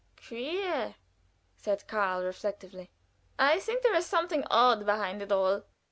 [0.15, 0.95] "Queer!"
[1.57, 2.89] said Karl, reflectively.
[3.37, 5.61] "I think there is something odd behind it all."